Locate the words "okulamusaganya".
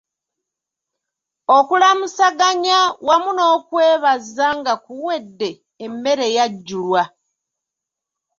1.57-2.79